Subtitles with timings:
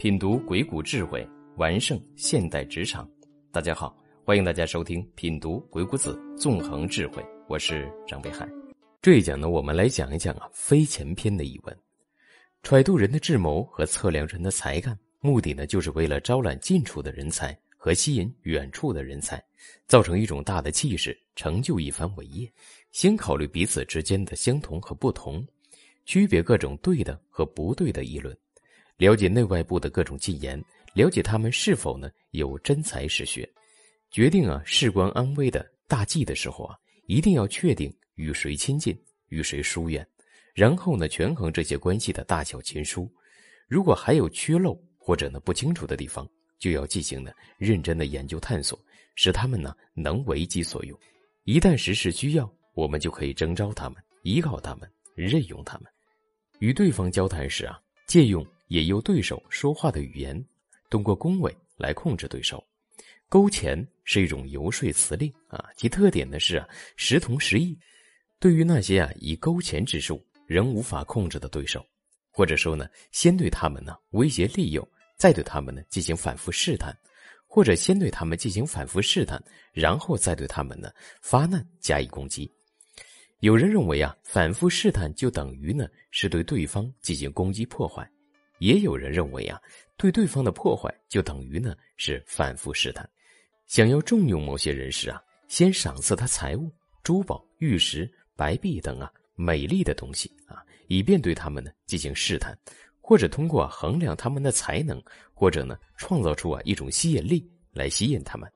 [0.00, 3.06] 品读鬼谷智慧，完胜现代职场。
[3.52, 7.22] 大家好，欢迎大家收听《品读鬼谷子》，纵横智慧。
[7.50, 8.48] 我是张北海。
[9.02, 11.78] 这一讲呢，我们来讲一讲啊，飞前篇的译文。
[12.62, 19.38] 揣度人的智谋和测量人的才干，目的呢，就是为了招揽近处的人才和吸引远处的人才，
[19.86, 22.50] 造成一种大的气势，成就一番伟业。
[22.90, 25.46] 先考虑彼此之间的相同和不同，
[26.06, 28.34] 区别各种对的和不对的议论。
[29.00, 33.50] 了解内外部的各种进言，了解他们是否呢有真才实学，
[34.10, 36.76] 决定啊事关安危的大计的时候啊，
[37.06, 38.94] 一定要确定与谁亲近，
[39.28, 40.06] 与谁疏远，
[40.54, 43.10] 然后呢权衡这些关系的大小亲疏。
[43.68, 46.28] 如果还有缺漏或者呢不清楚的地方，
[46.58, 48.78] 就要进行呢认真的研究探索，
[49.14, 50.98] 使他们呢能为己所用。
[51.44, 55.90] 一旦实施需要，我们就可以征召他们，依靠他们，任用他们。
[56.58, 58.46] 与对方交谈时啊，借用。
[58.70, 60.46] 也由对手说话的语言，
[60.88, 62.64] 通过恭维来控制对手。
[63.28, 67.76] 勾钱是一种游说辞令啊，其特点呢是啊时同时异。
[68.38, 71.84] 对于那些啊以勾钱之术仍无法控制的对手，
[72.30, 76.96] 或者说呢先对他们呢威胁利诱，再对他们呢进行反复试探，
[77.48, 79.42] 或者先对他们进行反复试探，
[79.72, 82.48] 然后再对他们呢发难加以攻击。
[83.40, 88.08] 有人认为啊反复试探就等于呢是对对方进行攻击破坏。
[88.60, 89.58] 也有人认为啊，
[89.96, 93.08] 对对方的破坏就等于呢是反复试探。
[93.66, 96.70] 想要重用某些人时啊，先赏赐他财物、
[97.02, 102.54] 珠宝、玉石、白璧等啊美丽的东西啊，以便对他们呢进行试探，
[103.00, 105.02] 或者通过衡量他们的才能，
[105.32, 108.50] 或者呢创造出啊一种吸引力来吸引他们，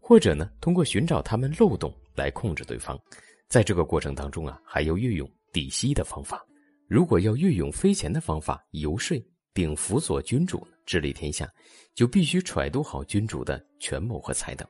[0.00, 2.98] 或者呢通过寻找他们漏洞来控制对方。
[3.46, 6.42] 在这个过程当中啊，还要运用底息的方法。
[6.86, 9.22] 如果要运用飞钱的方法游说。
[9.54, 11.50] 并辅佐君主治理天下，
[11.94, 14.66] 就必须揣度好君主的权谋和才能，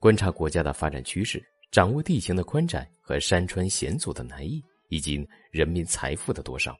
[0.00, 6.74] 观察国家的发展趋势，掌握地形的宽窄和山川险阻的难易，以及人民财富的多少。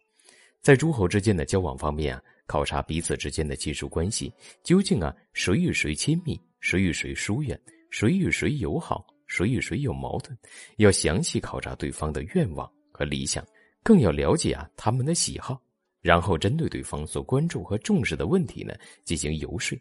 [0.62, 7.60] 在诸侯之间的交往方面啊，考察彼此之间的亲属关系，究竟啊谁与谁亲密，谁与谁疏远，
[7.90, 10.34] 谁与谁友好，谁与谁有矛盾，
[10.78, 13.46] 要详细考察对方的愿望和理想，
[13.82, 15.60] 更要了解啊他们的喜好。
[16.04, 19.74] 然后针对对方所关注和重视的问题呢，进行游说，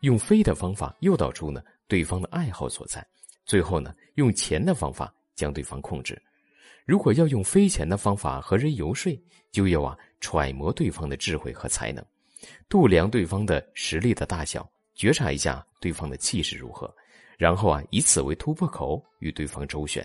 [0.00, 3.06] 用飞的方法诱导出呢对方的爱好所在，
[3.46, 6.20] 最后呢用钱的方法将对方控制。
[6.84, 9.16] 如果要用飞钱的方法和人游说，
[9.52, 12.04] 就要啊揣摩对方的智慧和才能，
[12.68, 16.92] 度量对方的实力的大小，觉察一下对方的气势如何，
[17.36, 20.04] 然后啊以此为突破口与对方周旋，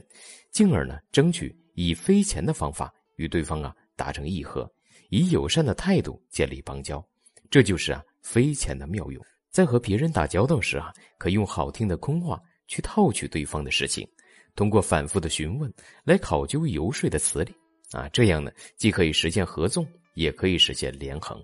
[0.52, 4.72] 进而呢争取以飞钱的方法与对方啊达成议和。
[5.10, 7.06] 以友善的态度建立邦交，
[7.50, 9.24] 这就是啊飞钱的妙用。
[9.50, 14.08] 在和别人打交道时啊，可用好听的空话去套取对方的事情，
[14.56, 15.72] 通过反复的询问
[16.04, 17.54] 来考究游说的词理
[17.92, 21.40] 啊，这样呢既可以实现合纵，也可以实现连横，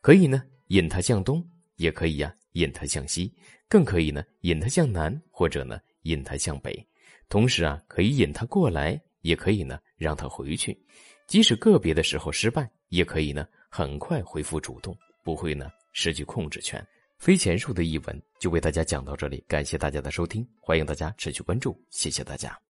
[0.00, 3.30] 可以呢引他向东，也可以呀引他向西，
[3.68, 6.74] 更可以呢引他向南，或者呢引他向北，
[7.28, 10.82] 同时啊可以引他过来，也可以呢让他回去。
[11.32, 16.86] 即使个别的时候失败，也可以呢很快恢复主动，不会呢失去控制权。
[17.16, 22.62] 飞钱术的译文就为大家讲到这里，感谢大家的收听，欢迎大家持续关注，谢谢大家。